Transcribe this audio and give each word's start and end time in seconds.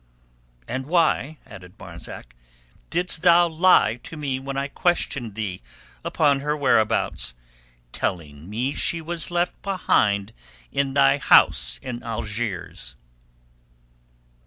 "And 0.67 0.87
why," 0.87 1.37
added 1.45 1.73
Marzak, 1.77 2.33
"didst 2.89 3.21
thou 3.21 3.47
lie 3.47 3.97
to 3.97 4.17
me 4.17 4.39
when 4.39 4.57
I 4.57 4.67
questioned 4.67 5.35
thee 5.35 5.61
upon 6.03 6.39
her 6.39 6.57
whereabouts?—telling 6.57 8.49
me 8.49 8.73
she 8.73 8.99
was 8.99 9.29
left 9.29 9.61
behind 9.61 10.33
in 10.71 10.95
thy 10.95 11.19
house 11.19 11.79
in 11.83 12.01
Algiers?" 12.01 12.95